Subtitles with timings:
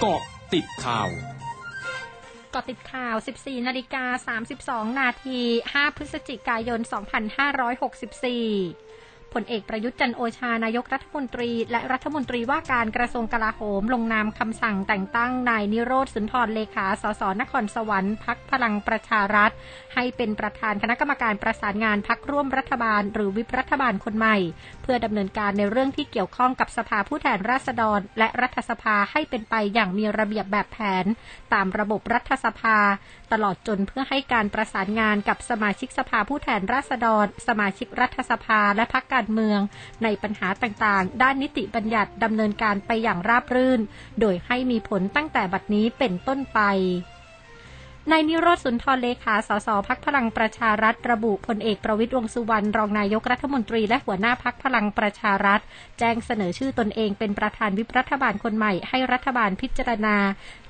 [0.00, 0.22] เกาะ
[0.54, 1.08] ติดข่าว
[2.54, 4.04] กาะติดข่าว 14 นาฬิกา
[4.88, 5.38] 32 นาที
[5.72, 6.84] 5 พฤศจิกายน 2564
[9.34, 19.50] ผลเอกประยุทธ์จันโอชานายกรัฐมนตรี และรัฐมนตรีว่าการกระทรวงกลาโหม ลงนามคำสั่งแต่งตั้งนายนิโรธสุนทรเลขา สสนครสวรรค์พักพลังประชารัฐ
[19.94, 24.36] ให้เป็นประธานคณะกรรมการประสานงานพักร่วมรัฐบาล หรือวิปรัฐบาลคนใหม่
[24.82, 31.04] เพื่อดำเนินการในเรื่องที่เกี่ยวข้องกับสภาผู้แทนราษฎร และรัฐสภาให้เป็นไปอย่างมีระเบียบแบบแผน
[31.54, 32.78] ตามระบบรัฐสภา
[33.32, 39.60] ตลอดจนเพื่อให้การประสานงานกับสมาชิกสภาผู้แทนราษฎร สมาชิกรัฐสภาและพักการเมือง
[40.02, 43.80] ในปัญหาต่างๆ ด้านนิติบัญญัติดำเนินการไปอย่างราบรื่น
[44.20, 46.60] โดยให้มีผลตั้งแต่บัดนี้เป็นต้นไป
[48.10, 55.60] นายนิโรธสุนทรเลขา สสพักพลังประชารัฐ ระบุพลเอกประวิตรวงสุวรรณรองนายกรัฐมนตรีและหัวหน้าพักพลังประชารัฐ
[55.98, 60.16] แจ้งเสนอชื่อตนเองเป็นประธานวิปรัฐบาลคนใหม่ให้รัฐบาลพิจารณา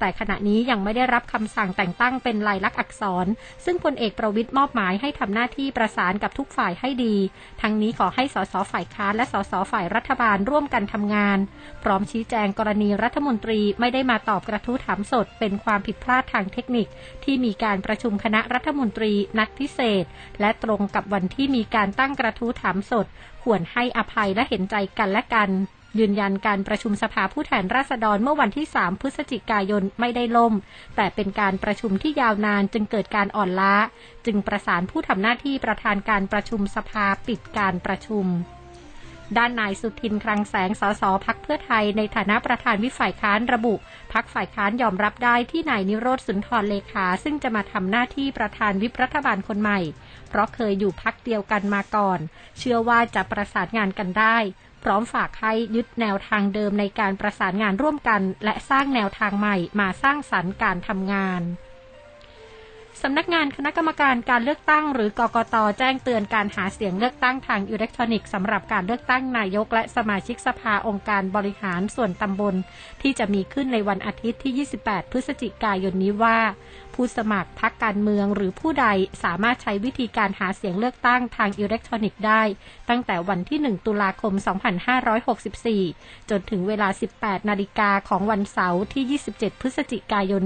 [0.00, 3.26] แต่ขณะนี้ยังไม่ได้รับคำสั่งแต่งตั้งเป็นลายลักษณ์อักษร
[3.64, 7.16] ซึ่งพลเอกประวิตยมอบหมายให้ทำหน้าที่ประสานกับทุกฝ่ายให้ดี
[7.62, 11.38] ทั้งนี้ขอให้สสฝ่ายค้านและสสฝ่ายรัฐบาลร่วมกันทำงาน
[11.82, 16.86] พร้อมชี้แจงกรณีรัฐมนตรีไม่ได้มาตอบกระทู้ถามสด เป็นความผิดพลาดทางเทคนิค
[17.24, 20.04] ที่มีการประชุมคณะรัฐมนตรีนัดพิเศษ
[20.40, 23.06] และตรงกับวันที่มีการตั้งกระทู้ถามสด
[23.42, 25.50] ควรให้อภัยและเห็นใจกันและกัน
[25.98, 30.54] ยืนยันการประชุมสภาผู้แทนราษฎรเมื่อวันที่ 3 พฤศจิกายนไม่ได้ล่ม
[30.96, 33.74] แต่เป็นการประชุมที่ยาวนานจึงเกิดการอ่อนล้า
[34.26, 38.26] จึงประสานผู้ทำหน้าที่ประธานการประชุมสภาปิดการประชุม
[39.38, 43.74] ด้านนายสุทินคลังแสงสสพักเพื่อไทยในฐานะประธานวิฝ่ายค้านระบุ
[44.12, 49.80] พักฝ่ายค้านยอมรับได้ที่นายนิโรธสุนทรเลขา ซึ่งจะมาทำหน้าที่ประธานวิปรัฐบาลคนใหม่
[50.28, 52.18] เพราะเคยอยู่พักเดียวกันมาก่อน
[52.58, 54.36] เชื่อว่าจะประสานงานกันได้
[54.84, 61.42] พร้อมฝากให้ยึดแนวทางเดิมในการประสานงานร่วมกัน และสร้างแนวทางใหม่มาสร้างสรรค์การทำงาน
[63.04, 72.54] สำนักงานคณะกรรมการการเลือกตั้งหรือกกตแจ้งเตือนการหาเสียงเลือกตั้งทางอิเล็กทรอนิกส์สำหรับการเลือกตั้งนายกและสมาชิกสภาองค์การบริหารส่วนตำบล
[73.02, 76.38] ที่จะมีขึ้นในวันอาทิตย์ที่ 28 พฤศจิกายนนี้ว่า
[76.94, 78.86] ผู้สมัครพรรคการเมืองหรือผู้ใด
[79.24, 82.42] สามารถใช้วิธีการหาเสียงเลือกตั้งทางอิเล็กทรอนิกส์ได้
[82.88, 84.32] ตั้งแต่วันที่ 1 ตุลาคม
[85.52, 90.42] 2564 จนถึงเวลา 18 นาฬิกาของวันเสาร์ที่ 27 พฤศจิกายน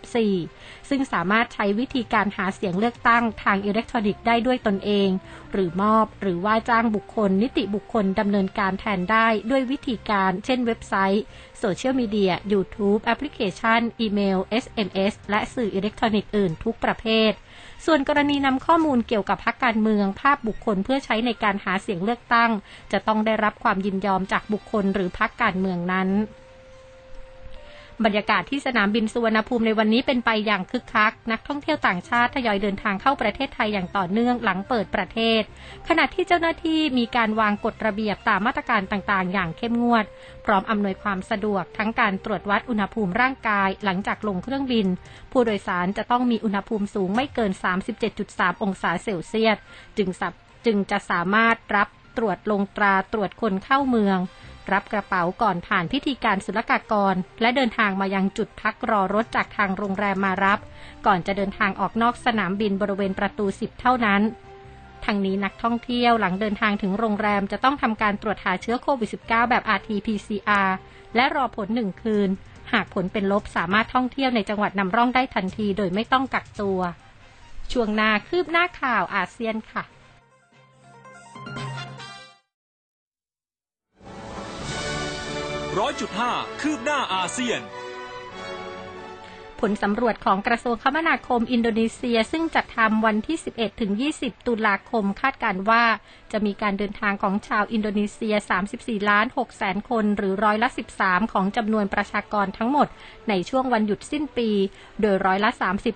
[0.00, 5.08] 2564 ซึ่งสามารถใช้วิธีการหาเสียงเลือกตั้งทางอิเล็กทรอนิกส์ได้ด้วยตนเอง
[5.52, 11.24] หรือมอบหรือว่าจ้างบุคคล นิติบุคคลดำเนินการแทนได้ด้วยวิธีการ เช่นเว็บไซต์
[11.58, 17.32] โซเชียลมีเดีย YouTube แอปพลิเคชัน อีเมล SMS และสื่ออิเล็กทรอนิกส์อื่นทุกประเภท
[17.86, 22.50] ส่วนกรณีนำข้อมูลเกี่ยวกับพรรคการเมือง ภาพบุคคลเพื่อใช้ในการหาเสียงเลือกตั้ง
[22.92, 26.08] จะต้องได้รับความยินยอมจากบุคคลหรือพรรคการเมืองนั้น
[28.04, 35.42] บรรยากาศที่สนามบินสุวรรณภูมิในวันนี้เป็นไปอย่างคึกคัก นักท่องเที่ยวต่างชาติทยอยเดินทางเข้าประเทศไทยอย่างต่อเนื่องหลังเปิดประเทศ
[35.88, 40.04] ขณะที่เจ้าหน้าที่มีการวางกฎระเบียบตามมาตรการต่างๆ อย่างเข้มงวด
[40.44, 44.86] พร้อมอำนวยความสะดวกทั้งการตรวจวัดอุณหภูมิร่างกาย หลังจากลงเครื่องบิน
[45.32, 47.52] ผู้โดยสารจะต้องมีอุณหภูมิสูงไม่เกิน
[48.06, 49.56] 37.3 องศาเซลเซียส
[49.98, 50.08] จึง
[50.66, 54.18] จึงจะสามารถรับตรวจลงตราตรวจคนเข้าเมือง
[54.72, 60.58] รับกระเป๋าก่อนผ่านพิธีการศุลกากร และเดินทางมายังจุดพักรอรถจากทางโรงแรมมารับ
[61.06, 64.22] ก่อนจะเดินทางออกนอกสนามบินบริเวณประตู 10 เท่านั้น
[65.04, 70.68] ทั้งนี้นักท่องเที่ยวหลังเดินทางถึงโรงแรมจะต้องทำการตรวจหาเชื้อโควิด -19 แบบ RT-PCR
[71.16, 72.28] และรอผลหนึ่งคืน
[72.72, 76.80] หากผลเป็นลบสามารถท่องเที่ยวในจังหวัดนำร่องได้ทันทีโดยไม่ต้องกักตัว
[77.72, 79.84] ช่วงหน้าคืบหน้าข่าวอาเซียนค่ะ
[85.78, 87.60] ร้อยจุดห้าคืบหน้าอาเซียน
[89.60, 95.84] ผลสำรวจของกระทรวงคมนาคมอินโดนีเซีย ซึ่งจัดทำวันที่ 11 ถึง 20 ตุลาคมคาดการว่า
[96.32, 98.34] จะมีการเดินทางของชาวอินโดนีเซีย
[98.72, 100.68] 34 ล้าน6แสนคน หรือร้อยละ
[101.00, 102.88] 13 ของจำนวนประชากรทั้งหมด
[103.28, 104.50] ในช่วงวันหยุดสิ้นปี
[105.00, 105.50] โดยร้อยละ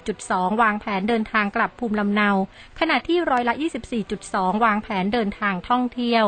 [0.08, 2.30] 30.2 วางแผนเดินทางกลับภูมิลำเนา
[2.80, 3.54] ขณะที่ร้อยละ
[4.08, 6.26] 24.2 วางแผนเดินทางท่องเที่ยว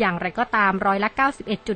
[0.00, 1.10] อย่างไรก็ตามร้อยละ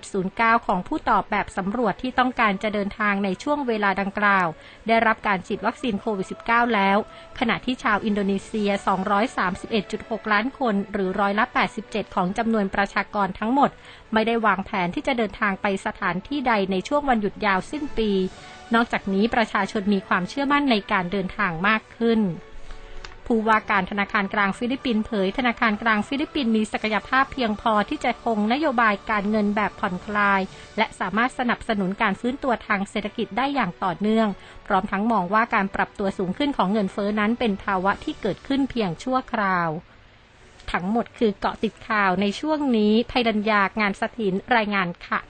[0.00, 4.46] 91.09 ของผู้ตอบแบบสำรวจที่ต้องการจะเดินทางในช่วงเวลาดังกล่าว
[4.88, 6.98] ได้รับการฉีดวัคซีนโควิด -19 แล้ว
[7.38, 8.70] ขณะที่ชาวอินโดนีเซีย
[9.50, 11.44] 231.6 ล้านคน หรือร้อยละ
[11.80, 13.70] 87 ของจำนวนประชากรทั้งหมด
[14.12, 18.10] ไม่ได้วางแผนที่จะเดินทางไปสถานที่ใดในช่วงวันหยุดยาวสิ้นปี
[18.74, 22.20] นอกจากนี้ประชาชนมีความเชื่อมั่นในการเดินทางมากขึ้น
[23.26, 30.40] ผู้ว่าการธนาคารกลางฟิลิปปินส์เผย ธนาคารกลางฟิลิปปินส์มีศักยภาพเพียงพอที่จะคงนโยบายการเงินแบบผ่อนคลาย
[30.78, 34.28] และสามารถสนับสนุนการฟื้นตัวทางเศรษฐกิจได้อย่างต่อเนื่อง
[34.66, 39.70] พร้อมทั้งมองว่าการปรับตัวสูงขึ้นของเงินเฟ้อนั้นเป็นภาวะที่เกิดขึ้นเพียงชั่วคราว
[40.72, 45.20] ทั้งหมดคือเกาะติดข่าวในช่วงนี้ภัยดัญญางานสถินรายงานค่ะ